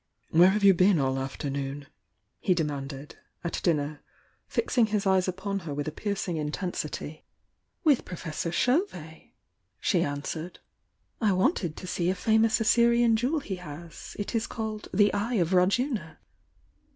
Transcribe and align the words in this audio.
Where 0.31 0.49
have 0.49 0.63
you 0.63 0.73
been 0.73 0.97
all 0.97 1.13
the 1.13 1.21
afternoon?" 1.21 1.85
he 2.39 2.55
de 2.55 2.63
manded, 2.63 3.13
at 3.43 3.61
dmner, 3.63 3.99
fixing 4.47 4.87
his 4.87 5.05
eyes 5.05 5.27
upon 5.27 5.59
her 5.59 5.75
with 5.75 5.87
a 5.87 5.91
piercing 5.91 6.37
intensity. 6.37 7.23
"With 7.83 8.03
Professor 8.03 8.51
Chauvet," 8.51 9.29
she 9.79 10.01
answered. 10.01 10.57
"I 11.21 11.29
'^ 11.29 11.29
u"*j 11.37 11.69
"IJ? 11.69 11.73
^f? 12.13 12.15
* 12.15 12.15
famous 12.17 12.59
Assyrian 12.59 13.15
jewel 13.15 13.41
he 13.41 13.57
has— 13.57 14.15
it 14.17 14.33
is 14.33 14.47
called 14.47 14.87
'The 14.91 15.13
Eye 15.13 15.35
of 15.35 15.49
Rajuna.' 15.51 16.17